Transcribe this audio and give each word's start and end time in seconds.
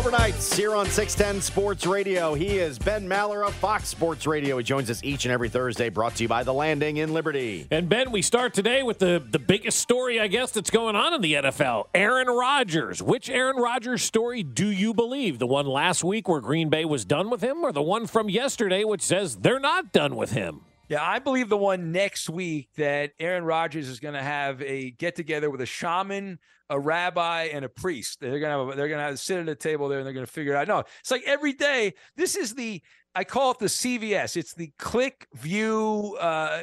overnights 0.00 0.56
here 0.56 0.74
on 0.74 0.86
610 0.86 1.42
Sports 1.42 1.86
Radio. 1.86 2.32
He 2.32 2.56
is 2.56 2.78
Ben 2.78 3.06
Maller 3.06 3.46
of 3.46 3.52
Fox 3.56 3.86
Sports 3.86 4.26
Radio. 4.26 4.56
He 4.56 4.64
joins 4.64 4.88
us 4.88 5.04
each 5.04 5.26
and 5.26 5.32
every 5.32 5.50
Thursday, 5.50 5.90
brought 5.90 6.14
to 6.14 6.22
you 6.22 6.28
by 6.28 6.42
The 6.42 6.54
Landing 6.54 6.96
in 6.96 7.12
Liberty. 7.12 7.66
And 7.70 7.86
Ben, 7.86 8.10
we 8.10 8.22
start 8.22 8.54
today 8.54 8.82
with 8.82 8.98
the, 8.98 9.22
the 9.30 9.38
biggest 9.38 9.78
story, 9.78 10.18
I 10.18 10.26
guess, 10.28 10.52
that's 10.52 10.70
going 10.70 10.96
on 10.96 11.12
in 11.12 11.20
the 11.20 11.34
NFL 11.34 11.88
Aaron 11.94 12.28
Rodgers. 12.28 13.02
Which 13.02 13.28
Aaron 13.28 13.56
Rodgers 13.56 14.02
story 14.02 14.42
do 14.42 14.68
you 14.68 14.94
believe? 14.94 15.38
The 15.38 15.46
one 15.46 15.66
last 15.66 16.02
week 16.02 16.28
where 16.28 16.40
Green 16.40 16.70
Bay 16.70 16.86
was 16.86 17.04
done 17.04 17.28
with 17.28 17.42
him, 17.42 17.62
or 17.62 17.70
the 17.70 17.82
one 17.82 18.06
from 18.06 18.30
yesterday 18.30 18.84
which 18.84 19.02
says 19.02 19.36
they're 19.36 19.60
not 19.60 19.92
done 19.92 20.16
with 20.16 20.32
him? 20.32 20.62
Yeah, 20.90 21.08
I 21.08 21.20
believe 21.20 21.48
the 21.48 21.56
one 21.56 21.92
next 21.92 22.28
week 22.28 22.68
that 22.76 23.12
Aaron 23.20 23.44
Rodgers 23.44 23.88
is 23.88 24.00
going 24.00 24.14
to 24.14 24.22
have 24.22 24.60
a 24.60 24.90
get 24.90 25.14
together 25.14 25.48
with 25.48 25.60
a 25.60 25.66
shaman, 25.66 26.40
a 26.68 26.80
rabbi, 26.80 27.44
and 27.44 27.64
a 27.64 27.68
priest. 27.68 28.18
They're 28.20 28.40
going 28.40 28.50
to 28.50 28.66
have, 28.66 28.76
they're 28.76 28.88
going 28.88 28.98
to 28.98 29.04
have 29.04 29.20
sit 29.20 29.38
at 29.38 29.48
a 29.48 29.54
table 29.54 29.88
there 29.88 29.98
and 29.98 30.06
they're 30.06 30.12
going 30.12 30.26
to 30.26 30.32
figure 30.32 30.52
it 30.52 30.56
out. 30.56 30.66
No, 30.66 30.82
it's 30.98 31.12
like 31.12 31.22
every 31.26 31.52
day. 31.52 31.94
This 32.16 32.34
is 32.34 32.56
the 32.56 32.82
I 33.14 33.22
call 33.22 33.52
it 33.52 33.60
the 33.60 33.66
CVS. 33.66 34.36
It's 34.36 34.52
the 34.52 34.72
click 34.80 35.28
view, 35.34 36.16
uh, 36.20 36.62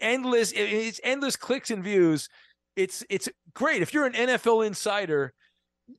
endless. 0.00 0.52
It's 0.56 1.00
endless 1.04 1.36
clicks 1.36 1.70
and 1.70 1.84
views. 1.84 2.28
It's 2.74 3.04
it's 3.08 3.28
great 3.54 3.80
if 3.80 3.94
you're 3.94 4.06
an 4.06 4.14
NFL 4.14 4.66
insider. 4.66 5.34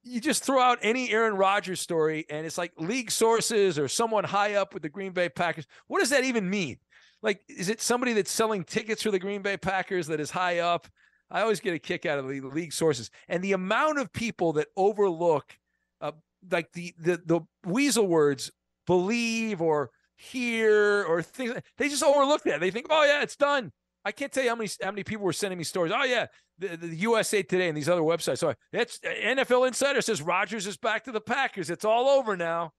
You 0.03 0.19
just 0.19 0.43
throw 0.43 0.61
out 0.61 0.79
any 0.81 1.11
Aaron 1.11 1.35
Rodgers 1.35 1.79
story, 1.79 2.25
and 2.29 2.45
it's 2.45 2.57
like 2.57 2.73
league 2.77 3.09
sources 3.09 3.79
or 3.79 3.87
someone 3.87 4.25
high 4.25 4.55
up 4.55 4.73
with 4.73 4.83
the 4.83 4.89
Green 4.89 5.13
Bay 5.13 5.29
Packers. 5.29 5.65
What 5.87 5.99
does 5.99 6.09
that 6.09 6.25
even 6.25 6.49
mean? 6.49 6.77
Like 7.21 7.41
is 7.49 7.69
it 7.69 7.81
somebody 7.81 8.13
that's 8.13 8.31
selling 8.31 8.63
tickets 8.63 9.03
for 9.03 9.11
the 9.11 9.19
Green 9.19 9.41
Bay 9.41 9.57
Packers 9.57 10.07
that 10.07 10.19
is 10.19 10.31
high 10.31 10.59
up? 10.59 10.87
I 11.31 11.41
always 11.41 11.59
get 11.59 11.73
a 11.73 11.79
kick 11.79 12.05
out 12.05 12.19
of 12.19 12.27
the 12.27 12.41
league 12.41 12.73
sources 12.73 13.11
and 13.27 13.43
the 13.43 13.53
amount 13.53 13.99
of 13.99 14.11
people 14.11 14.53
that 14.53 14.67
overlook 14.75 15.57
uh, 16.01 16.13
like 16.51 16.71
the 16.73 16.93
the 16.97 17.21
the 17.25 17.41
weasel 17.65 18.07
words 18.07 18.51
believe 18.87 19.61
or 19.61 19.91
hear 20.15 21.03
or 21.05 21.21
things 21.21 21.53
they 21.77 21.89
just 21.89 22.03
overlook 22.03 22.43
that. 22.43 22.59
They 22.59 22.71
think, 22.71 22.87
"Oh 22.89 23.03
yeah, 23.03 23.21
it's 23.21 23.35
done." 23.35 23.71
I 24.05 24.11
can't 24.11 24.31
tell 24.31 24.43
you 24.43 24.49
how 24.49 24.55
many 24.55 24.69
how 24.81 24.91
many 24.91 25.03
people 25.03 25.25
were 25.25 25.33
sending 25.33 25.57
me 25.57 25.63
stories. 25.63 25.91
Oh 25.95 26.03
yeah, 26.03 26.27
the, 26.57 26.77
the 26.77 26.95
USA 26.95 27.43
Today 27.43 27.67
and 27.67 27.77
these 27.77 27.89
other 27.89 28.01
websites. 28.01 28.39
So 28.39 28.53
that's 28.71 28.99
NFL 28.99 29.67
Insider 29.67 30.01
says 30.01 30.21
Rodgers 30.21 30.67
is 30.67 30.77
back 30.77 31.03
to 31.05 31.11
the 31.11 31.21
Packers. 31.21 31.69
It's 31.69 31.85
all 31.85 32.07
over 32.07 32.35
now. 32.37 32.71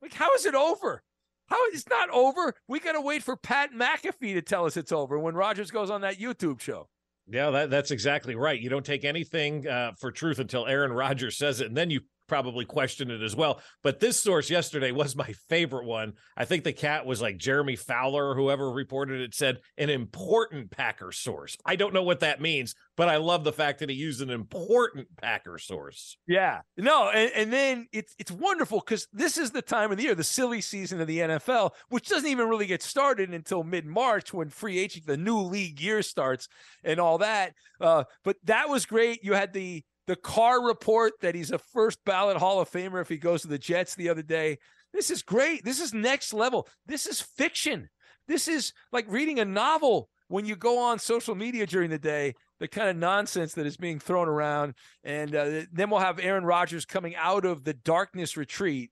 Like 0.00 0.14
how 0.14 0.32
is 0.34 0.46
it 0.46 0.54
over? 0.54 1.02
How 1.50 1.58
it's 1.68 1.88
not 1.88 2.08
over? 2.10 2.54
We 2.68 2.78
got 2.78 2.92
to 2.92 3.00
wait 3.00 3.22
for 3.22 3.36
Pat 3.36 3.72
McAfee 3.72 4.34
to 4.34 4.42
tell 4.42 4.66
us 4.66 4.76
it's 4.76 4.92
over 4.92 5.18
when 5.18 5.34
Rodgers 5.34 5.70
goes 5.70 5.90
on 5.90 6.00
that 6.02 6.18
YouTube 6.18 6.60
show. 6.60 6.88
Yeah, 7.26 7.50
that, 7.50 7.70
that's 7.70 7.90
exactly 7.90 8.34
right. 8.34 8.60
You 8.60 8.70
don't 8.70 8.84
take 8.84 9.04
anything 9.04 9.66
uh, 9.66 9.92
for 9.98 10.10
truth 10.10 10.38
until 10.38 10.66
Aaron 10.66 10.92
Rodgers 10.92 11.36
says 11.36 11.60
it, 11.60 11.66
and 11.66 11.76
then 11.76 11.90
you 11.90 12.00
probably 12.30 12.64
question 12.64 13.10
it 13.10 13.22
as 13.22 13.34
well. 13.34 13.60
But 13.82 13.98
this 13.98 14.16
source 14.16 14.48
yesterday 14.50 14.92
was 14.92 15.16
my 15.16 15.34
favorite 15.48 15.84
one. 15.84 16.12
I 16.36 16.44
think 16.44 16.62
the 16.62 16.72
cat 16.72 17.04
was 17.04 17.20
like 17.20 17.38
Jeremy 17.38 17.74
Fowler 17.74 18.30
or 18.30 18.36
whoever 18.36 18.70
reported 18.70 19.20
it 19.20 19.34
said 19.34 19.58
an 19.76 19.90
important 19.90 20.70
Packer 20.70 21.10
source. 21.10 21.56
I 21.66 21.74
don't 21.74 21.92
know 21.92 22.04
what 22.04 22.20
that 22.20 22.40
means, 22.40 22.76
but 22.96 23.08
I 23.08 23.16
love 23.16 23.42
the 23.42 23.52
fact 23.52 23.80
that 23.80 23.90
he 23.90 23.96
used 23.96 24.22
an 24.22 24.30
important 24.30 25.08
Packer 25.20 25.58
source. 25.58 26.16
Yeah. 26.28 26.60
No, 26.76 27.10
and, 27.10 27.32
and 27.34 27.52
then 27.52 27.88
it's 27.92 28.14
it's 28.16 28.30
wonderful 28.30 28.78
because 28.78 29.08
this 29.12 29.36
is 29.36 29.50
the 29.50 29.60
time 29.60 29.90
of 29.90 29.96
the 29.96 30.04
year, 30.04 30.14
the 30.14 30.22
silly 30.22 30.60
season 30.60 31.00
of 31.00 31.08
the 31.08 31.18
NFL, 31.18 31.72
which 31.88 32.08
doesn't 32.08 32.30
even 32.30 32.48
really 32.48 32.66
get 32.66 32.80
started 32.80 33.34
until 33.34 33.64
mid-March 33.64 34.32
when 34.32 34.50
free 34.50 34.78
agent, 34.78 35.06
the 35.06 35.16
new 35.16 35.40
league 35.40 35.80
year 35.80 36.00
starts 36.02 36.46
and 36.84 37.00
all 37.00 37.18
that. 37.18 37.54
Uh, 37.80 38.04
but 38.22 38.36
that 38.44 38.68
was 38.68 38.86
great. 38.86 39.24
You 39.24 39.34
had 39.34 39.52
the 39.52 39.82
the 40.10 40.16
Carr 40.16 40.60
report 40.60 41.12
that 41.20 41.36
he's 41.36 41.52
a 41.52 41.58
first 41.58 42.04
ballot 42.04 42.36
Hall 42.36 42.60
of 42.60 42.68
Famer 42.68 43.00
if 43.00 43.08
he 43.08 43.16
goes 43.16 43.42
to 43.42 43.48
the 43.48 43.60
Jets 43.60 43.94
the 43.94 44.08
other 44.08 44.22
day. 44.22 44.58
This 44.92 45.08
is 45.08 45.22
great. 45.22 45.64
This 45.64 45.78
is 45.78 45.94
next 45.94 46.34
level. 46.34 46.66
This 46.84 47.06
is 47.06 47.20
fiction. 47.20 47.88
This 48.26 48.48
is 48.48 48.72
like 48.90 49.06
reading 49.08 49.38
a 49.38 49.44
novel 49.44 50.08
when 50.26 50.46
you 50.46 50.56
go 50.56 50.80
on 50.80 50.98
social 50.98 51.36
media 51.36 51.64
during 51.64 51.90
the 51.90 51.98
day, 51.98 52.34
the 52.58 52.66
kind 52.66 52.88
of 52.88 52.96
nonsense 52.96 53.54
that 53.54 53.66
is 53.66 53.76
being 53.76 54.00
thrown 54.00 54.26
around. 54.26 54.74
And 55.04 55.32
uh, 55.32 55.60
then 55.72 55.90
we'll 55.90 56.00
have 56.00 56.18
Aaron 56.18 56.44
Rodgers 56.44 56.84
coming 56.84 57.14
out 57.14 57.44
of 57.44 57.62
the 57.62 57.74
darkness 57.74 58.36
retreat. 58.36 58.90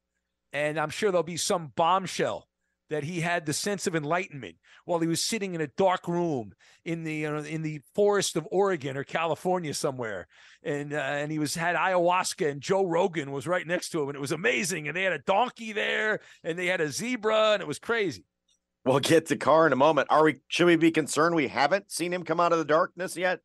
And 0.53 0.79
I'm 0.79 0.91
sure 0.91 1.11
there'll 1.11 1.25
be 1.25 1.37
some 1.37 1.73
bombshell 1.75 2.47
that 2.91 3.05
he 3.05 3.21
had 3.21 3.47
the 3.47 3.53
sense 3.53 3.87
of 3.87 3.95
enlightenment 3.95 4.57
while 4.85 5.01
he 5.01 5.07
was 5.07 5.23
sitting 5.23 5.55
in 5.55 5.61
a 5.61 5.67
dark 5.67 6.09
room 6.09 6.53
in 6.85 7.05
the 7.05 7.27
uh, 7.27 7.43
in 7.43 7.63
the 7.63 7.81
forest 7.95 8.37
of 8.37 8.49
Oregon 8.51 8.97
or 8.97 9.05
California 9.05 9.75
somewhere, 9.75 10.27
and 10.63 10.93
uh, 10.93 10.97
and 10.97 11.31
he 11.31 11.39
was 11.39 11.55
had 11.55 11.77
ayahuasca 11.77 12.51
and 12.51 12.61
Joe 12.61 12.87
Rogan 12.87 13.31
was 13.33 13.47
right 13.47 13.67
next 13.67 13.91
to 13.91 14.03
him, 14.03 14.09
and 14.09 14.17
it 14.17 14.21
was 14.21 14.33
amazing. 14.33 14.89
And 14.89 14.97
they 14.97 15.05
had 15.05 15.13
a 15.13 15.19
donkey 15.19 15.73
there, 15.73 16.21
and 16.43 16.59
they 16.59 16.67
had 16.67 16.81
a 16.81 16.91
zebra, 16.91 17.53
and 17.53 17.63
it 17.63 17.69
was 17.69 17.79
crazy. 17.79 18.25
We'll 18.85 19.01
get 19.01 19.27
to 19.27 19.37
Carr 19.37 19.67
in 19.67 19.73
a 19.73 19.77
moment. 19.77 20.09
Are 20.11 20.25
we? 20.25 20.41
Should 20.49 20.67
we 20.67 20.77
be 20.77 20.91
concerned 20.91 21.35
we 21.35 21.49
haven't 21.49 21.91
seen 21.91 22.13
him 22.13 22.25
come 22.25 22.41
out 22.41 22.53
of 22.53 22.59
the 22.59 22.65
darkness 22.65 23.17
yet? 23.17 23.41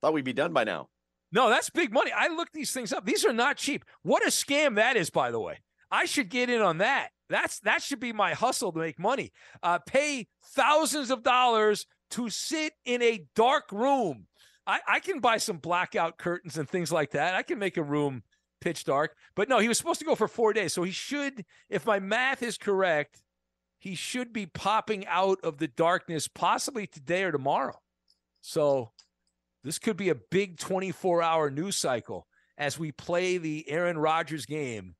Thought 0.00 0.12
we'd 0.12 0.24
be 0.24 0.32
done 0.32 0.52
by 0.52 0.64
now. 0.64 0.88
No, 1.32 1.50
that's 1.50 1.70
big 1.70 1.92
money. 1.92 2.12
I 2.12 2.28
looked 2.28 2.52
these 2.52 2.72
things 2.72 2.92
up. 2.92 3.04
These 3.04 3.24
are 3.24 3.32
not 3.32 3.56
cheap. 3.56 3.84
What 4.02 4.24
a 4.24 4.28
scam 4.28 4.76
that 4.76 4.96
is, 4.96 5.10
by 5.10 5.30
the 5.30 5.40
way. 5.40 5.58
I 5.90 6.04
should 6.04 6.28
get 6.28 6.50
in 6.50 6.60
on 6.60 6.78
that. 6.78 7.10
That's 7.28 7.60
that 7.60 7.82
should 7.82 8.00
be 8.00 8.12
my 8.12 8.34
hustle 8.34 8.72
to 8.72 8.78
make 8.78 8.98
money. 8.98 9.32
Uh, 9.62 9.78
pay 9.78 10.28
thousands 10.54 11.10
of 11.10 11.22
dollars 11.22 11.86
to 12.10 12.30
sit 12.30 12.72
in 12.84 13.02
a 13.02 13.24
dark 13.34 13.70
room. 13.72 14.26
I, 14.66 14.80
I 14.86 15.00
can 15.00 15.20
buy 15.20 15.38
some 15.38 15.58
blackout 15.58 16.18
curtains 16.18 16.58
and 16.58 16.68
things 16.68 16.92
like 16.92 17.12
that. 17.12 17.34
I 17.34 17.42
can 17.42 17.58
make 17.58 17.76
a 17.76 17.82
room 17.82 18.22
pitch 18.60 18.84
dark. 18.84 19.14
But 19.34 19.48
no, 19.48 19.58
he 19.58 19.68
was 19.68 19.78
supposed 19.78 20.00
to 20.00 20.06
go 20.06 20.14
for 20.14 20.28
four 20.28 20.52
days. 20.52 20.72
So 20.72 20.82
he 20.82 20.90
should, 20.90 21.44
if 21.68 21.86
my 21.86 22.00
math 22.00 22.42
is 22.42 22.58
correct, 22.58 23.20
he 23.78 23.94
should 23.94 24.32
be 24.32 24.46
popping 24.46 25.06
out 25.06 25.38
of 25.44 25.58
the 25.58 25.68
darkness 25.68 26.26
possibly 26.26 26.86
today 26.86 27.24
or 27.24 27.32
tomorrow. 27.32 27.80
So 28.40 28.90
this 29.62 29.78
could 29.78 29.96
be 29.96 30.08
a 30.08 30.14
big 30.14 30.58
24 30.58 31.22
hour 31.22 31.50
news 31.50 31.76
cycle 31.76 32.26
as 32.58 32.78
we 32.78 32.90
play 32.92 33.38
the 33.38 33.68
Aaron 33.68 33.98
Rodgers 33.98 34.46
game 34.46 34.96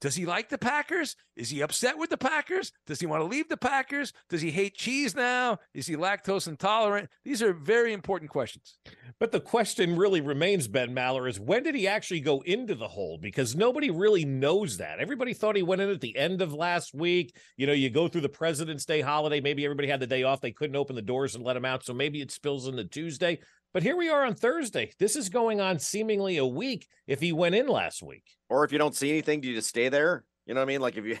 does 0.00 0.14
he 0.14 0.26
like 0.26 0.48
the 0.48 0.58
Packers? 0.58 1.16
Is 1.36 1.50
he 1.50 1.60
upset 1.60 1.98
with 1.98 2.10
the 2.10 2.16
Packers? 2.16 2.72
Does 2.86 3.00
he 3.00 3.06
want 3.06 3.22
to 3.22 3.26
leave 3.26 3.48
the 3.48 3.56
Packers? 3.56 4.12
Does 4.28 4.40
he 4.40 4.50
hate 4.50 4.74
cheese 4.74 5.14
now? 5.14 5.58
Is 5.74 5.86
he 5.86 5.96
lactose 5.96 6.46
intolerant? 6.46 7.08
These 7.24 7.42
are 7.42 7.52
very 7.52 7.92
important 7.92 8.30
questions. 8.30 8.78
But 9.18 9.32
the 9.32 9.40
question 9.40 9.96
really 9.96 10.20
remains, 10.20 10.68
Ben 10.68 10.94
Maller, 10.94 11.28
is 11.28 11.40
when 11.40 11.64
did 11.64 11.74
he 11.74 11.88
actually 11.88 12.20
go 12.20 12.40
into 12.42 12.76
the 12.76 12.86
hole? 12.86 13.18
Because 13.20 13.56
nobody 13.56 13.90
really 13.90 14.24
knows 14.24 14.76
that. 14.76 15.00
Everybody 15.00 15.34
thought 15.34 15.56
he 15.56 15.62
went 15.62 15.80
in 15.80 15.90
at 15.90 16.00
the 16.00 16.16
end 16.16 16.40
of 16.42 16.54
last 16.54 16.94
week. 16.94 17.34
You 17.56 17.66
know, 17.66 17.72
you 17.72 17.90
go 17.90 18.06
through 18.06 18.20
the 18.20 18.28
President's 18.28 18.84
Day 18.84 19.00
holiday. 19.00 19.40
Maybe 19.40 19.64
everybody 19.64 19.88
had 19.88 20.00
the 20.00 20.06
day 20.06 20.22
off. 20.22 20.40
They 20.40 20.52
couldn't 20.52 20.76
open 20.76 20.94
the 20.94 21.02
doors 21.02 21.34
and 21.34 21.44
let 21.44 21.56
him 21.56 21.64
out. 21.64 21.84
So 21.84 21.92
maybe 21.92 22.20
it 22.20 22.30
spills 22.30 22.68
into 22.68 22.84
Tuesday. 22.84 23.40
But 23.74 23.82
here 23.82 23.96
we 23.96 24.08
are 24.08 24.24
on 24.24 24.34
Thursday. 24.34 24.92
This 24.98 25.14
is 25.14 25.28
going 25.28 25.60
on 25.60 25.78
seemingly 25.78 26.38
a 26.38 26.46
week 26.46 26.88
if 27.06 27.20
he 27.20 27.32
went 27.32 27.54
in 27.54 27.66
last 27.68 28.02
week. 28.02 28.24
Or 28.48 28.64
if 28.64 28.72
you 28.72 28.78
don't 28.78 28.94
see 28.94 29.10
anything, 29.10 29.40
do 29.40 29.48
you 29.48 29.54
just 29.54 29.68
stay 29.68 29.90
there? 29.90 30.24
You 30.46 30.54
know 30.54 30.60
what 30.60 30.64
I 30.64 30.68
mean? 30.68 30.80
Like 30.80 30.96
if 30.96 31.04
you, 31.04 31.18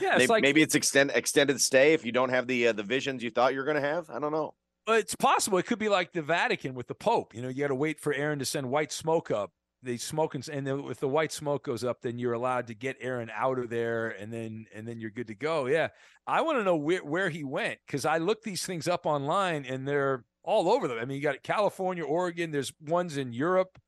yeah, 0.00 0.12
maybe, 0.12 0.22
it's 0.22 0.30
like, 0.30 0.42
maybe 0.42 0.62
it's 0.62 0.76
extend 0.76 1.10
extended 1.12 1.60
stay 1.60 1.92
if 1.92 2.06
you 2.06 2.12
don't 2.12 2.28
have 2.28 2.46
the 2.46 2.68
uh, 2.68 2.72
the 2.72 2.84
visions 2.84 3.24
you 3.24 3.30
thought 3.30 3.52
you 3.52 3.58
were 3.58 3.64
going 3.64 3.80
to 3.80 3.88
have. 3.88 4.08
I 4.08 4.20
don't 4.20 4.30
know. 4.30 4.54
It's 4.86 5.16
possible. 5.16 5.58
It 5.58 5.66
could 5.66 5.80
be 5.80 5.88
like 5.88 6.12
the 6.12 6.22
Vatican 6.22 6.74
with 6.74 6.86
the 6.86 6.94
Pope. 6.94 7.34
You 7.34 7.42
know, 7.42 7.48
you 7.48 7.60
got 7.60 7.68
to 7.68 7.74
wait 7.74 7.98
for 7.98 8.14
Aaron 8.14 8.38
to 8.38 8.44
send 8.44 8.70
white 8.70 8.92
smoke 8.92 9.32
up. 9.32 9.50
They 9.82 9.96
smoke 9.96 10.34
and, 10.34 10.46
and 10.48 10.66
then 10.66 10.84
if 10.90 11.00
the 11.00 11.08
white 11.08 11.32
smoke 11.32 11.64
goes 11.64 11.82
up, 11.82 12.02
then 12.02 12.18
you're 12.18 12.34
allowed 12.34 12.68
to 12.68 12.74
get 12.74 12.96
Aaron 13.00 13.30
out 13.34 13.58
of 13.58 13.70
there, 13.70 14.10
and 14.10 14.32
then 14.32 14.66
and 14.72 14.86
then 14.86 15.00
you're 15.00 15.10
good 15.10 15.26
to 15.28 15.34
go. 15.34 15.66
Yeah, 15.66 15.88
I 16.26 16.42
want 16.42 16.58
to 16.58 16.64
know 16.64 16.76
where 16.76 17.04
where 17.04 17.28
he 17.28 17.42
went 17.42 17.80
because 17.86 18.04
I 18.04 18.18
looked 18.18 18.44
these 18.44 18.64
things 18.64 18.86
up 18.86 19.04
online 19.06 19.64
and 19.64 19.88
they're 19.88 20.24
all 20.42 20.70
over 20.70 20.88
them. 20.88 20.98
I 20.98 21.04
mean, 21.04 21.16
you 21.16 21.22
got 21.22 21.42
California, 21.42 22.04
Oregon. 22.04 22.50
There's 22.50 22.72
ones 22.80 23.16
in 23.16 23.32
Europe. 23.32 23.78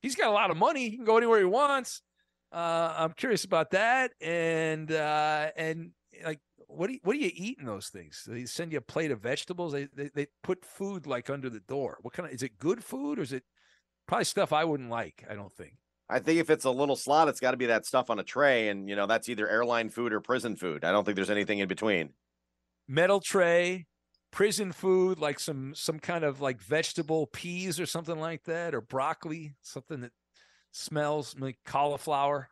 He's 0.00 0.14
got 0.14 0.28
a 0.28 0.32
lot 0.32 0.50
of 0.50 0.56
money. 0.56 0.88
He 0.88 0.96
can 0.96 1.04
go 1.04 1.16
anywhere 1.16 1.38
he 1.38 1.44
wants. 1.44 2.02
Uh, 2.52 2.94
I'm 2.96 3.12
curious 3.12 3.44
about 3.44 3.72
that, 3.72 4.12
and 4.20 4.90
uh, 4.90 5.50
and 5.56 5.90
like 6.24 6.40
what 6.66 6.86
do 6.86 6.94
you, 6.94 7.00
what 7.02 7.14
do 7.14 7.18
you 7.18 7.30
eat 7.34 7.58
in 7.58 7.66
those 7.66 7.88
things? 7.88 8.22
They 8.26 8.44
send 8.46 8.72
you 8.72 8.78
a 8.78 8.82
plate 8.82 9.10
of 9.10 9.20
vegetables. 9.20 9.72
They, 9.72 9.88
they 9.94 10.10
they 10.14 10.26
put 10.42 10.64
food 10.64 11.06
like 11.06 11.28
under 11.28 11.50
the 11.50 11.60
door. 11.60 11.98
What 12.02 12.14
kind 12.14 12.28
of 12.28 12.34
is 12.34 12.42
it? 12.42 12.58
Good 12.58 12.84
food 12.84 13.18
or 13.18 13.22
is 13.22 13.32
it 13.32 13.44
probably 14.06 14.24
stuff 14.24 14.52
I 14.52 14.64
wouldn't 14.64 14.90
like? 14.90 15.24
I 15.28 15.34
don't 15.34 15.52
think. 15.52 15.74
I 16.10 16.20
think 16.20 16.40
if 16.40 16.48
it's 16.48 16.64
a 16.64 16.70
little 16.70 16.96
slot, 16.96 17.28
it's 17.28 17.40
got 17.40 17.50
to 17.50 17.58
be 17.58 17.66
that 17.66 17.84
stuff 17.84 18.08
on 18.08 18.18
a 18.18 18.22
tray, 18.22 18.68
and 18.68 18.88
you 18.88 18.96
know 18.96 19.06
that's 19.06 19.28
either 19.28 19.48
airline 19.48 19.90
food 19.90 20.12
or 20.12 20.20
prison 20.20 20.56
food. 20.56 20.84
I 20.84 20.90
don't 20.90 21.04
think 21.04 21.16
there's 21.16 21.30
anything 21.30 21.58
in 21.58 21.68
between. 21.68 22.10
Metal 22.86 23.20
tray, 23.20 23.86
prison 24.30 24.72
food, 24.72 25.18
like 25.18 25.40
some 25.40 25.74
some 25.74 25.98
kind 25.98 26.24
of 26.24 26.40
like 26.40 26.60
vegetable 26.60 27.26
peas 27.28 27.80
or 27.80 27.86
something 27.86 28.18
like 28.18 28.44
that, 28.44 28.74
or 28.74 28.80
broccoli, 28.80 29.54
something 29.62 30.00
that 30.00 30.12
smells 30.72 31.34
like 31.38 31.58
cauliflower. 31.64 32.48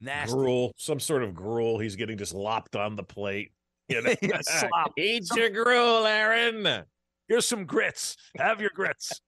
Nasty. 0.00 0.34
Gruel, 0.34 0.72
some 0.76 0.98
sort 1.00 1.22
of 1.22 1.34
gruel. 1.34 1.78
He's 1.78 1.96
getting 1.96 2.16
just 2.16 2.34
lopped 2.34 2.74
on 2.74 2.96
the 2.96 3.02
plate. 3.02 3.50
You 3.88 4.02
know, 4.02 4.14
Yeah, 4.22 4.40
eat 4.96 5.28
your 5.36 5.50
gruel, 5.50 6.06
Aaron. 6.06 6.84
Here's 7.30 7.46
some 7.46 7.64
grits. 7.64 8.16
Have 8.38 8.60
your 8.60 8.72
grits. 8.74 9.20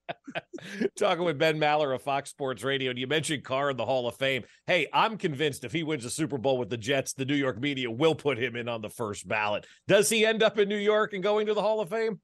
Talking 0.98 1.24
with 1.24 1.38
Ben 1.38 1.60
Maller 1.60 1.94
of 1.94 2.02
Fox 2.02 2.30
Sports 2.30 2.64
Radio, 2.64 2.90
and 2.90 2.98
you 2.98 3.06
mentioned 3.06 3.44
Carr 3.44 3.70
in 3.70 3.76
the 3.76 3.84
Hall 3.86 4.08
of 4.08 4.16
Fame. 4.16 4.42
Hey, 4.66 4.88
I'm 4.92 5.16
convinced 5.16 5.62
if 5.62 5.70
he 5.70 5.84
wins 5.84 6.04
a 6.04 6.10
Super 6.10 6.36
Bowl 6.36 6.58
with 6.58 6.68
the 6.68 6.76
Jets, 6.76 7.12
the 7.12 7.24
New 7.24 7.36
York 7.36 7.60
media 7.60 7.88
will 7.88 8.16
put 8.16 8.38
him 8.38 8.56
in 8.56 8.68
on 8.68 8.82
the 8.82 8.90
first 8.90 9.28
ballot. 9.28 9.68
Does 9.86 10.10
he 10.10 10.26
end 10.26 10.42
up 10.42 10.58
in 10.58 10.68
New 10.68 10.78
York 10.78 11.12
and 11.12 11.22
going 11.22 11.46
to 11.46 11.54
the 11.54 11.62
Hall 11.62 11.80
of 11.80 11.90
Fame? 11.90 12.18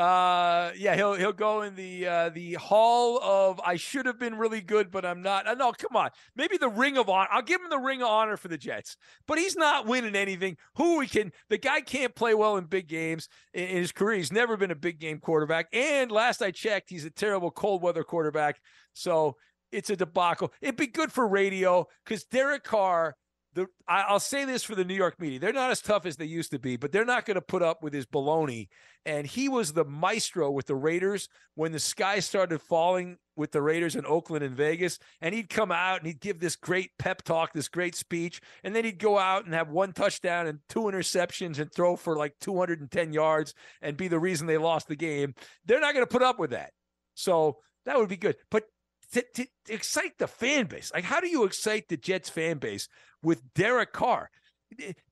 Uh, 0.00 0.72
yeah, 0.78 0.96
he'll 0.96 1.12
he'll 1.12 1.30
go 1.30 1.60
in 1.60 1.74
the 1.74 2.06
uh, 2.06 2.30
the 2.30 2.54
hall 2.54 3.20
of 3.22 3.60
I 3.62 3.76
should 3.76 4.06
have 4.06 4.18
been 4.18 4.38
really 4.38 4.62
good, 4.62 4.90
but 4.90 5.04
I'm 5.04 5.20
not. 5.20 5.46
Uh, 5.46 5.52
no, 5.52 5.72
come 5.72 5.94
on, 5.94 6.08
maybe 6.34 6.56
the 6.56 6.70
Ring 6.70 6.96
of 6.96 7.10
Honor. 7.10 7.28
I'll 7.30 7.42
give 7.42 7.60
him 7.60 7.68
the 7.68 7.78
Ring 7.78 8.00
of 8.00 8.08
Honor 8.08 8.38
for 8.38 8.48
the 8.48 8.56
Jets, 8.56 8.96
but 9.26 9.36
he's 9.36 9.56
not 9.56 9.84
winning 9.84 10.16
anything. 10.16 10.56
Who 10.76 10.96
we 10.96 11.06
can? 11.06 11.32
The 11.50 11.58
guy 11.58 11.82
can't 11.82 12.14
play 12.14 12.32
well 12.32 12.56
in 12.56 12.64
big 12.64 12.88
games 12.88 13.28
in, 13.52 13.64
in 13.64 13.76
his 13.76 13.92
career. 13.92 14.16
He's 14.16 14.32
never 14.32 14.56
been 14.56 14.70
a 14.70 14.74
big 14.74 15.00
game 15.00 15.18
quarterback, 15.18 15.66
and 15.70 16.10
last 16.10 16.40
I 16.40 16.50
checked, 16.50 16.88
he's 16.88 17.04
a 17.04 17.10
terrible 17.10 17.50
cold 17.50 17.82
weather 17.82 18.02
quarterback. 18.02 18.58
So 18.94 19.36
it's 19.70 19.90
a 19.90 19.96
debacle. 19.96 20.50
It'd 20.62 20.76
be 20.76 20.86
good 20.86 21.12
for 21.12 21.28
radio 21.28 21.86
because 22.06 22.24
Derek 22.24 22.64
Carr 22.64 23.16
the 23.54 23.66
I, 23.88 24.02
I'll 24.02 24.20
say 24.20 24.44
this 24.44 24.62
for 24.62 24.74
the 24.74 24.84
New 24.84 24.94
York 24.94 25.20
media: 25.20 25.38
they're 25.38 25.52
not 25.52 25.70
as 25.70 25.80
tough 25.80 26.06
as 26.06 26.16
they 26.16 26.24
used 26.24 26.50
to 26.52 26.58
be, 26.58 26.76
but 26.76 26.92
they're 26.92 27.04
not 27.04 27.24
going 27.24 27.34
to 27.34 27.40
put 27.40 27.62
up 27.62 27.82
with 27.82 27.92
his 27.92 28.06
baloney. 28.06 28.68
And 29.06 29.26
he 29.26 29.48
was 29.48 29.72
the 29.72 29.84
maestro 29.84 30.50
with 30.50 30.66
the 30.66 30.74
Raiders 30.74 31.28
when 31.54 31.72
the 31.72 31.78
sky 31.78 32.20
started 32.20 32.60
falling 32.60 33.16
with 33.34 33.50
the 33.50 33.62
Raiders 33.62 33.96
in 33.96 34.04
Oakland 34.04 34.44
and 34.44 34.54
Vegas. 34.54 34.98
And 35.20 35.34
he'd 35.34 35.48
come 35.48 35.72
out 35.72 35.98
and 35.98 36.06
he'd 36.06 36.20
give 36.20 36.38
this 36.38 36.54
great 36.54 36.90
pep 36.98 37.22
talk, 37.22 37.52
this 37.52 37.68
great 37.68 37.94
speech, 37.94 38.40
and 38.62 38.76
then 38.76 38.84
he'd 38.84 38.98
go 38.98 39.18
out 39.18 39.46
and 39.46 39.54
have 39.54 39.70
one 39.70 39.92
touchdown 39.92 40.46
and 40.46 40.58
two 40.68 40.82
interceptions 40.82 41.58
and 41.58 41.72
throw 41.72 41.96
for 41.96 42.16
like 42.16 42.34
210 42.40 43.12
yards 43.12 43.54
and 43.80 43.96
be 43.96 44.08
the 44.08 44.18
reason 44.18 44.46
they 44.46 44.58
lost 44.58 44.88
the 44.88 44.96
game. 44.96 45.34
They're 45.64 45.80
not 45.80 45.94
going 45.94 46.04
to 46.04 46.10
put 46.10 46.22
up 46.22 46.38
with 46.38 46.50
that. 46.50 46.72
So 47.14 47.56
that 47.86 47.98
would 47.98 48.08
be 48.08 48.16
good. 48.16 48.36
But 48.50 48.64
to, 49.12 49.24
to, 49.34 49.46
to 49.66 49.72
excite 49.72 50.18
the 50.18 50.26
fan 50.26 50.66
base, 50.66 50.90
like 50.94 51.04
how 51.04 51.20
do 51.20 51.28
you 51.28 51.44
excite 51.44 51.88
the 51.88 51.96
Jets 51.96 52.28
fan 52.28 52.58
base 52.58 52.88
with 53.22 53.42
Derek 53.54 53.92
Carr? 53.92 54.30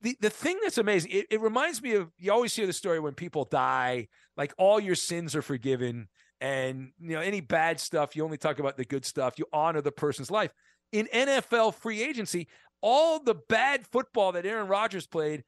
The, 0.03 0.17
the 0.21 0.31
thing 0.31 0.59
that's 0.63 0.79
amazing, 0.79 1.11
it, 1.11 1.27
it 1.31 1.41
reminds 1.41 1.83
me 1.83 1.95
of 1.95 2.13
you 2.17 2.33
always 2.33 2.55
hear 2.55 2.67
the 2.67 2.73
story 2.73 3.01
when 3.01 3.15
people 3.15 3.45
die, 3.45 4.09
like 4.37 4.55
all 4.57 4.79
your 4.79 4.95
sins 4.95 5.35
are 5.35 5.43
forgiven, 5.43 6.09
and 6.41 6.93
you 7.01 7.11
know 7.11 7.21
any 7.21 7.41
bad 7.41 7.81
stuff, 7.81 8.15
you 8.15 8.25
only 8.25 8.37
talk 8.37 8.61
about 8.61 8.77
the 8.77 8.85
good 8.85 9.05
stuff. 9.05 9.39
You 9.39 9.47
honor 9.53 9.81
the 9.81 9.91
person's 9.91 10.31
life. 10.31 10.53
In 10.93 11.09
NFL 11.13 11.75
free 11.75 12.03
agency, 12.03 12.47
all 12.81 13.19
the 13.23 13.35
bad 13.35 13.87
football 13.87 14.33
that 14.33 14.47
Aaron 14.47 14.69
Rodgers 14.69 15.07
played, 15.07 15.43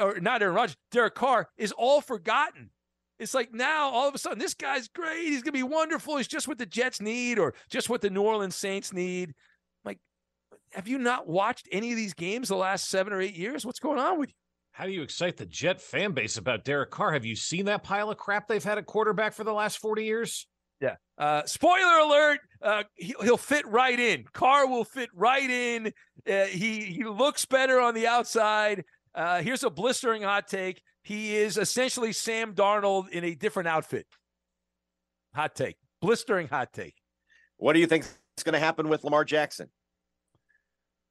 or 0.00 0.18
not 0.20 0.42
Aaron 0.42 0.56
Rodgers, 0.56 0.76
Derek 0.90 1.14
Carr, 1.14 1.48
is 1.56 1.72
all 1.72 2.00
forgotten. 2.00 2.70
It's 3.18 3.34
like 3.34 3.52
now 3.52 3.90
all 3.90 4.08
of 4.08 4.14
a 4.14 4.18
sudden 4.18 4.38
this 4.38 4.54
guy's 4.54 4.88
great. 4.88 5.26
He's 5.26 5.42
gonna 5.42 5.52
be 5.52 5.62
wonderful. 5.62 6.16
He's 6.16 6.28
just 6.28 6.48
what 6.48 6.58
the 6.58 6.66
Jets 6.66 7.00
need, 7.00 7.38
or 7.38 7.54
just 7.70 7.88
what 7.88 8.00
the 8.00 8.10
New 8.10 8.22
Orleans 8.22 8.56
Saints 8.56 8.92
need. 8.92 9.34
Like, 9.84 9.98
have 10.72 10.88
you 10.88 10.98
not 10.98 11.28
watched 11.28 11.68
any 11.70 11.90
of 11.90 11.96
these 11.96 12.14
games 12.14 12.48
the 12.48 12.56
last 12.56 12.90
seven 12.90 13.12
or 13.12 13.20
eight 13.20 13.36
years? 13.36 13.64
What's 13.64 13.78
going 13.78 13.98
on 13.98 14.18
with 14.18 14.30
you? 14.30 14.34
How 14.72 14.86
do 14.86 14.90
you 14.90 15.02
excite 15.02 15.36
the 15.36 15.46
Jet 15.46 15.80
fan 15.80 16.12
base 16.12 16.36
about 16.36 16.64
Derek 16.64 16.90
Carr? 16.90 17.12
Have 17.12 17.24
you 17.24 17.36
seen 17.36 17.66
that 17.66 17.84
pile 17.84 18.10
of 18.10 18.16
crap 18.16 18.48
they've 18.48 18.64
had 18.64 18.76
at 18.76 18.86
quarterback 18.86 19.32
for 19.32 19.44
the 19.44 19.52
last 19.52 19.78
40 19.78 20.04
years? 20.04 20.48
Yeah. 20.80 20.96
Uh, 21.16 21.42
spoiler 21.46 21.98
alert: 21.98 22.40
uh, 22.60 22.82
he, 22.94 23.14
will 23.20 23.36
fit 23.36 23.66
right 23.68 23.98
in. 23.98 24.24
Carr 24.32 24.66
will 24.66 24.84
fit 24.84 25.08
right 25.14 25.48
in. 25.48 25.92
Uh, 26.28 26.46
he 26.46 26.80
he 26.80 27.04
looks 27.04 27.44
better 27.44 27.80
on 27.80 27.94
the 27.94 28.06
outside. 28.06 28.84
Uh, 29.14 29.42
here's 29.42 29.62
a 29.62 29.70
blistering 29.70 30.22
hot 30.22 30.48
take. 30.48 30.82
He 31.02 31.36
is 31.36 31.58
essentially 31.58 32.12
Sam 32.12 32.54
Darnold 32.54 33.10
in 33.10 33.24
a 33.24 33.34
different 33.34 33.68
outfit. 33.68 34.06
Hot 35.34 35.54
take. 35.54 35.76
Blistering 36.00 36.48
hot 36.48 36.72
take. 36.72 36.94
What 37.56 37.74
do 37.74 37.80
you 37.80 37.86
think 37.86 38.04
is 38.36 38.44
going 38.44 38.54
to 38.54 38.58
happen 38.58 38.88
with 38.88 39.04
Lamar 39.04 39.24
Jackson? 39.24 39.68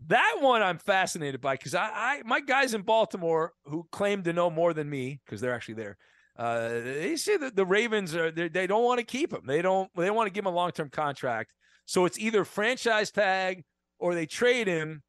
That 0.07 0.38
one 0.41 0.61
I'm 0.61 0.79
fascinated 0.79 1.39
by 1.39 1.55
because 1.55 1.75
I, 1.75 1.89
I 1.94 2.21
my 2.25 2.41
guys 2.41 2.73
in 2.73 2.81
Baltimore 2.81 3.53
who 3.65 3.88
claim 3.91 4.23
to 4.23 4.33
know 4.33 4.49
more 4.49 4.73
than 4.73 4.89
me 4.89 5.21
because 5.25 5.39
they're 5.39 5.53
actually 5.53 5.75
there. 5.75 5.97
Uh, 6.38 6.69
they 6.69 7.15
say 7.15 7.38
that 7.38 7.56
the 7.56 7.65
Ravens 7.65 8.13
are 8.15 8.29
they 8.31 8.67
don't 8.67 8.83
want 8.83 8.99
to 8.99 9.06
keep 9.06 9.31
him. 9.31 9.44
They 9.45 9.61
don't 9.61 9.89
they 9.95 10.09
want 10.09 10.27
to 10.27 10.33
give 10.33 10.44
him 10.44 10.51
a 10.51 10.56
long 10.56 10.71
term 10.71 10.89
contract. 10.89 11.53
So 11.85 12.06
it's 12.06 12.19
either 12.19 12.44
franchise 12.44 13.11
tag 13.11 13.63
or 13.99 14.15
they 14.15 14.25
trade 14.25 14.67
him. 14.67 15.03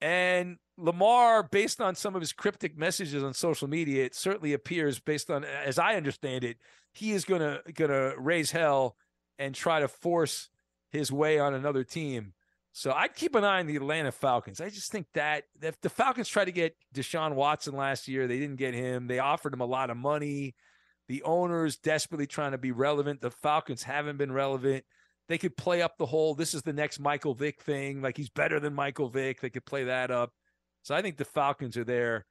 And 0.00 0.56
Lamar, 0.76 1.44
based 1.44 1.80
on 1.80 1.94
some 1.94 2.14
of 2.14 2.20
his 2.20 2.32
cryptic 2.32 2.76
messages 2.76 3.22
on 3.22 3.32
social 3.32 3.68
media, 3.68 4.04
it 4.04 4.14
certainly 4.14 4.52
appears, 4.52 4.98
based 4.98 5.30
on 5.30 5.44
as 5.44 5.78
I 5.78 5.94
understand 5.94 6.44
it, 6.44 6.58
he 6.92 7.12
is 7.12 7.24
gonna 7.24 7.60
gonna 7.74 8.14
raise 8.18 8.50
hell 8.50 8.96
and 9.38 9.54
try 9.54 9.80
to 9.80 9.88
force 9.88 10.48
his 10.90 11.10
way 11.12 11.38
on 11.38 11.54
another 11.54 11.84
team. 11.84 12.34
So 12.72 12.90
I'd 12.90 13.14
keep 13.14 13.36
an 13.36 13.44
eye 13.44 13.60
on 13.60 13.66
the 13.66 13.76
Atlanta 13.76 14.10
Falcons. 14.10 14.60
I 14.60 14.68
just 14.68 14.90
think 14.90 15.06
that 15.14 15.44
if 15.62 15.80
the 15.80 15.88
Falcons 15.88 16.28
tried 16.28 16.46
to 16.46 16.52
get 16.52 16.76
Deshaun 16.92 17.34
Watson 17.34 17.76
last 17.76 18.08
year, 18.08 18.26
they 18.26 18.40
didn't 18.40 18.56
get 18.56 18.74
him. 18.74 19.06
They 19.06 19.20
offered 19.20 19.54
him 19.54 19.60
a 19.60 19.66
lot 19.66 19.90
of 19.90 19.96
money. 19.96 20.56
The 21.06 21.22
owners 21.22 21.76
desperately 21.76 22.26
trying 22.26 22.50
to 22.50 22.58
be 22.58 22.72
relevant. 22.72 23.20
The 23.20 23.30
Falcons 23.30 23.84
haven't 23.84 24.16
been 24.16 24.32
relevant. 24.32 24.84
They 25.28 25.38
could 25.38 25.56
play 25.56 25.82
up 25.82 25.98
the 25.98 26.06
whole 26.06 26.34
this 26.34 26.52
is 26.52 26.62
the 26.62 26.72
next 26.72 26.98
Michael 26.98 27.34
Vick 27.34 27.60
thing. 27.62 28.02
Like 28.02 28.16
he's 28.16 28.30
better 28.30 28.58
than 28.58 28.74
Michael 28.74 29.08
Vick. 29.08 29.40
They 29.40 29.50
could 29.50 29.64
play 29.64 29.84
that 29.84 30.10
up. 30.10 30.32
So 30.84 30.94
I 30.94 31.02
think 31.02 31.16
the 31.16 31.24
Falcons 31.24 31.76
are 31.76 31.84
there. 31.84 32.26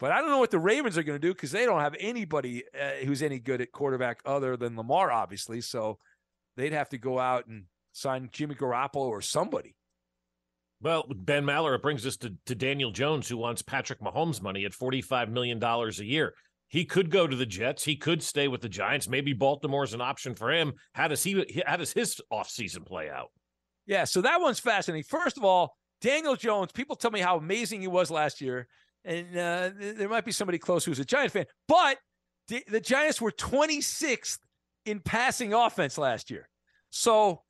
But 0.00 0.12
I 0.12 0.20
don't 0.20 0.30
know 0.30 0.38
what 0.38 0.50
the 0.50 0.58
Ravens 0.58 0.96
are 0.96 1.02
going 1.02 1.20
to 1.20 1.26
do 1.26 1.34
because 1.34 1.50
they 1.50 1.66
don't 1.66 1.80
have 1.80 1.94
anybody 2.00 2.64
uh, 2.74 3.04
who's 3.04 3.22
any 3.22 3.38
good 3.38 3.60
at 3.60 3.72
quarterback 3.72 4.20
other 4.24 4.56
than 4.56 4.76
Lamar, 4.76 5.12
obviously. 5.12 5.60
So 5.60 5.98
they'd 6.56 6.72
have 6.72 6.88
to 6.90 6.98
go 6.98 7.18
out 7.18 7.46
and 7.46 7.64
sign 7.92 8.28
Jimmy 8.32 8.54
Garoppolo 8.54 9.08
or 9.08 9.20
somebody. 9.20 9.74
Well, 10.80 11.04
Ben 11.08 11.44
Maller, 11.44 11.74
it 11.74 11.82
brings 11.82 12.06
us 12.06 12.16
to, 12.18 12.32
to 12.46 12.54
Daniel 12.54 12.92
Jones, 12.92 13.28
who 13.28 13.36
wants 13.36 13.62
Patrick 13.62 14.00
Mahomes 14.00 14.40
money 14.40 14.64
at 14.64 14.72
$45 14.72 15.30
million 15.30 15.62
a 15.62 15.90
year. 16.04 16.34
He 16.68 16.84
could 16.84 17.10
go 17.10 17.26
to 17.26 17.34
the 17.34 17.46
Jets. 17.46 17.84
He 17.84 17.96
could 17.96 18.22
stay 18.22 18.46
with 18.46 18.60
the 18.60 18.68
Giants. 18.68 19.08
Maybe 19.08 19.32
Baltimore's 19.32 19.94
an 19.94 20.00
option 20.00 20.34
for 20.34 20.52
him. 20.52 20.74
How 20.92 21.08
does 21.08 21.24
he 21.24 21.62
how 21.66 21.76
does 21.76 21.92
his 21.92 22.20
offseason 22.32 22.86
play 22.86 23.10
out? 23.10 23.32
Yeah, 23.86 24.04
so 24.04 24.20
that 24.20 24.40
one's 24.40 24.60
fascinating. 24.60 25.04
First 25.04 25.38
of 25.38 25.44
all, 25.44 25.76
Daniel 26.00 26.36
Jones, 26.36 26.72
people 26.72 26.96
tell 26.96 27.10
me 27.10 27.20
how 27.20 27.36
amazing 27.36 27.80
he 27.80 27.88
was 27.88 28.10
last 28.10 28.40
year. 28.40 28.68
And 29.04 29.36
uh, 29.36 29.70
there 29.78 30.08
might 30.08 30.24
be 30.24 30.32
somebody 30.32 30.58
close 30.58 30.84
who's 30.84 30.98
a 30.98 31.04
Giant 31.04 31.32
fan, 31.32 31.46
but 31.66 31.98
the, 32.48 32.80
Giants 32.80 33.20
were 33.20 33.30
26th 33.30 34.38
in 34.84 35.00
passing 35.00 35.54
offense 35.54 35.98
last 35.98 36.30
year. 36.30 36.48
So 36.90 37.42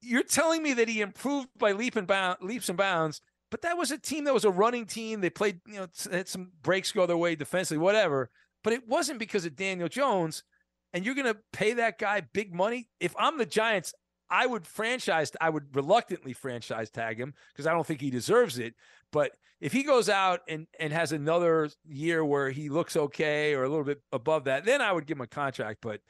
you're 0.00 0.22
telling 0.22 0.62
me 0.62 0.74
that 0.74 0.88
he 0.88 1.00
improved 1.00 1.48
by 1.56 1.72
leap 1.72 1.96
and 1.96 2.06
bound, 2.06 2.38
leaps 2.40 2.68
and 2.68 2.78
bounds, 2.78 3.20
but 3.50 3.62
that 3.62 3.76
was 3.76 3.90
a 3.90 3.98
team 3.98 4.24
that 4.24 4.34
was 4.34 4.44
a 4.44 4.50
running 4.50 4.86
team. 4.86 5.20
They 5.20 5.30
played, 5.30 5.60
you 5.66 5.76
know, 5.76 5.86
had 6.10 6.28
some 6.28 6.52
breaks 6.62 6.92
go 6.92 7.06
their 7.06 7.16
way 7.16 7.34
defensively, 7.34 7.78
whatever. 7.78 8.30
But 8.62 8.72
it 8.72 8.86
wasn't 8.86 9.18
because 9.18 9.44
of 9.44 9.56
Daniel 9.56 9.88
Jones. 9.88 10.44
And 10.92 11.04
you're 11.04 11.14
going 11.14 11.32
to 11.32 11.38
pay 11.52 11.74
that 11.74 11.98
guy 11.98 12.22
big 12.32 12.54
money. 12.54 12.88
If 13.00 13.14
I'm 13.18 13.38
the 13.38 13.46
Giants, 13.46 13.94
I 14.30 14.46
would 14.46 14.66
franchise, 14.66 15.32
I 15.40 15.50
would 15.50 15.74
reluctantly 15.74 16.32
franchise 16.32 16.90
tag 16.90 17.18
him 17.18 17.34
because 17.52 17.66
I 17.66 17.72
don't 17.72 17.86
think 17.86 18.00
he 18.00 18.10
deserves 18.10 18.58
it. 18.58 18.74
But 19.10 19.32
if 19.60 19.72
he 19.72 19.82
goes 19.82 20.08
out 20.08 20.40
and, 20.48 20.66
and 20.78 20.92
has 20.92 21.12
another 21.12 21.70
year 21.88 22.24
where 22.24 22.50
he 22.50 22.68
looks 22.68 22.96
okay 22.96 23.54
or 23.54 23.64
a 23.64 23.68
little 23.68 23.84
bit 23.84 24.02
above 24.12 24.44
that, 24.44 24.64
then 24.64 24.80
I 24.80 24.92
would 24.92 25.06
give 25.06 25.16
him 25.16 25.22
a 25.22 25.26
contract. 25.26 25.78
But 25.82 26.00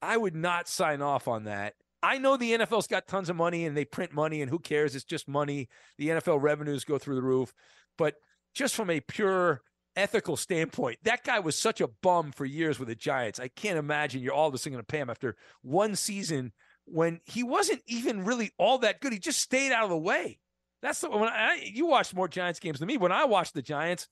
I 0.00 0.16
would 0.16 0.34
not 0.34 0.68
sign 0.68 1.02
off 1.02 1.28
on 1.28 1.44
that. 1.44 1.74
I 2.02 2.18
know 2.18 2.36
the 2.36 2.52
NFL's 2.52 2.86
got 2.86 3.08
tons 3.08 3.28
of 3.28 3.36
money 3.36 3.66
and 3.66 3.76
they 3.76 3.84
print 3.84 4.12
money, 4.12 4.40
and 4.40 4.50
who 4.50 4.58
cares? 4.58 4.94
It's 4.94 5.04
just 5.04 5.28
money. 5.28 5.68
The 5.98 6.08
NFL 6.08 6.40
revenues 6.40 6.84
go 6.84 6.98
through 6.98 7.16
the 7.16 7.22
roof. 7.22 7.52
But 7.96 8.14
just 8.54 8.74
from 8.74 8.88
a 8.88 9.00
pure 9.00 9.62
ethical 9.96 10.36
standpoint, 10.36 10.98
that 11.02 11.24
guy 11.24 11.40
was 11.40 11.56
such 11.56 11.80
a 11.80 11.88
bum 11.88 12.30
for 12.30 12.44
years 12.44 12.78
with 12.78 12.88
the 12.88 12.94
Giants. 12.94 13.40
I 13.40 13.48
can't 13.48 13.78
imagine 13.78 14.22
you're 14.22 14.32
all 14.32 14.48
of 14.48 14.54
a 14.54 14.58
sudden 14.58 14.74
going 14.74 14.84
to 14.84 14.86
pay 14.86 15.00
him 15.00 15.10
after 15.10 15.36
one 15.62 15.96
season 15.96 16.52
when 16.90 17.20
he 17.24 17.42
wasn't 17.42 17.82
even 17.86 18.24
really 18.24 18.50
all 18.58 18.78
that 18.78 19.00
good. 19.00 19.12
He 19.12 19.18
just 19.18 19.40
stayed 19.40 19.72
out 19.72 19.84
of 19.84 19.90
the 19.90 19.98
way. 19.98 20.38
That's 20.82 21.00
the 21.00 21.10
when 21.10 21.28
I, 21.28 21.60
you 21.64 21.86
watched 21.86 22.14
more 22.14 22.28
Giants 22.28 22.60
games 22.60 22.78
than 22.78 22.86
me. 22.86 22.96
When 22.96 23.12
I 23.12 23.24
watched 23.24 23.54
the 23.54 23.62
Giants, 23.62 24.08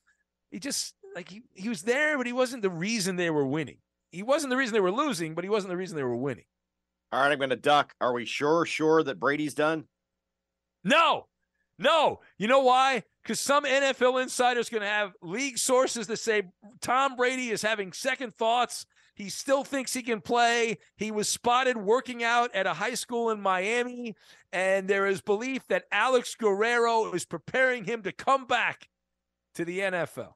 he 0.51 0.59
just 0.59 0.93
like 1.15 1.29
he, 1.29 1.41
he 1.53 1.69
was 1.69 1.83
there, 1.83 2.17
but 2.17 2.27
he 2.27 2.33
wasn't 2.33 2.61
the 2.61 2.69
reason 2.69 3.15
they 3.15 3.29
were 3.29 3.45
winning. 3.45 3.77
He 4.11 4.23
wasn't 4.23 4.51
the 4.51 4.57
reason 4.57 4.73
they 4.73 4.79
were 4.79 4.91
losing, 4.91 5.35
but 5.35 5.43
he 5.43 5.49
wasn't 5.49 5.69
the 5.69 5.77
reason 5.77 5.95
they 5.95 6.03
were 6.03 6.15
winning. 6.15 6.45
All 7.11 7.21
right, 7.21 7.31
I'm 7.31 7.37
going 7.37 7.51
to 7.51 7.55
duck. 7.55 7.93
Are 8.01 8.13
we 8.13 8.25
sure, 8.25 8.65
sure 8.65 9.03
that 9.03 9.19
Brady's 9.19 9.53
done? 9.53 9.85
No, 10.83 11.27
no. 11.79 12.19
You 12.37 12.47
know 12.47 12.61
why? 12.61 13.03
Because 13.23 13.39
some 13.39 13.65
NFL 13.65 14.21
insiders 14.21 14.69
going 14.69 14.81
to 14.81 14.87
have 14.87 15.13
league 15.21 15.57
sources 15.57 16.07
that 16.07 16.17
say 16.17 16.43
Tom 16.81 17.15
Brady 17.15 17.49
is 17.49 17.61
having 17.61 17.93
second 17.93 18.35
thoughts. 18.35 18.85
He 19.17 19.29
still 19.29 19.63
thinks 19.63 19.95
he 19.95 20.03
can 20.03 20.21
play. 20.21 20.77
He 20.95 21.09
was 21.09 21.27
spotted 21.27 21.75
working 21.75 22.23
out 22.23 22.53
at 22.53 22.67
a 22.67 22.73
high 22.73 22.93
school 22.93 23.31
in 23.31 23.41
Miami, 23.41 24.15
and 24.53 24.87
there 24.87 25.07
is 25.07 25.21
belief 25.21 25.65
that 25.69 25.85
Alex 25.91 26.35
Guerrero 26.35 27.11
is 27.13 27.25
preparing 27.25 27.83
him 27.83 28.03
to 28.03 28.11
come 28.11 28.45
back 28.45 28.87
to 29.55 29.65
the 29.65 29.79
NFL. 29.79 30.33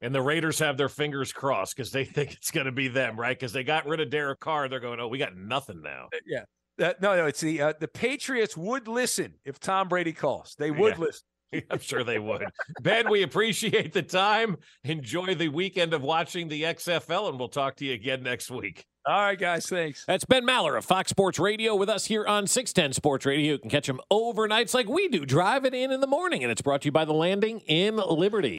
And 0.00 0.12
the 0.12 0.20
Raiders 0.20 0.58
have 0.58 0.76
their 0.76 0.88
fingers 0.88 1.32
crossed 1.32 1.76
because 1.76 1.92
they 1.92 2.04
think 2.04 2.32
it's 2.32 2.50
going 2.50 2.66
to 2.66 2.72
be 2.72 2.88
them, 2.88 3.18
right? 3.18 3.38
Because 3.38 3.52
they 3.52 3.62
got 3.62 3.86
rid 3.86 4.00
of 4.00 4.10
Derek 4.10 4.40
Carr. 4.40 4.68
They're 4.68 4.80
going, 4.80 4.98
oh, 4.98 5.06
we 5.06 5.16
got 5.16 5.36
nothing 5.36 5.80
now. 5.80 6.08
Uh, 6.12 6.18
yeah. 6.26 6.42
Uh, 6.84 6.92
no, 7.00 7.14
no, 7.14 7.26
it's 7.26 7.40
the 7.40 7.62
uh, 7.62 7.72
the 7.78 7.86
Patriots 7.86 8.56
would 8.56 8.88
listen 8.88 9.34
if 9.44 9.60
Tom 9.60 9.86
Brady 9.86 10.12
calls. 10.12 10.56
They 10.58 10.72
would 10.72 10.94
yeah. 10.98 11.04
listen. 11.04 11.22
I'm 11.70 11.78
sure 11.80 12.04
they 12.04 12.18
would. 12.18 12.44
ben, 12.82 13.10
we 13.10 13.22
appreciate 13.22 13.92
the 13.92 14.02
time. 14.02 14.56
Enjoy 14.84 15.34
the 15.34 15.48
weekend 15.48 15.94
of 15.94 16.02
watching 16.02 16.48
the 16.48 16.62
XFL, 16.62 17.28
and 17.28 17.38
we'll 17.38 17.48
talk 17.48 17.76
to 17.76 17.84
you 17.84 17.92
again 17.92 18.22
next 18.22 18.50
week. 18.50 18.86
All 19.06 19.20
right, 19.20 19.38
guys. 19.38 19.66
Thanks. 19.66 20.04
That's 20.06 20.24
Ben 20.24 20.46
Maller 20.46 20.78
of 20.78 20.84
Fox 20.84 21.10
Sports 21.10 21.38
Radio 21.38 21.74
with 21.74 21.90
us 21.90 22.06
here 22.06 22.24
on 22.24 22.46
610 22.46 22.94
Sports 22.94 23.26
Radio. 23.26 23.52
You 23.52 23.58
can 23.58 23.68
catch 23.68 23.86
him 23.86 24.00
overnights 24.10 24.72
like 24.72 24.88
we 24.88 25.08
do, 25.08 25.26
driving 25.26 25.74
in 25.74 25.92
in 25.92 26.00
the 26.00 26.06
morning. 26.06 26.42
And 26.42 26.50
it's 26.50 26.62
brought 26.62 26.82
to 26.82 26.86
you 26.86 26.92
by 26.92 27.04
The 27.04 27.12
Landing 27.12 27.60
in 27.60 27.96
Liberty. 27.96 28.58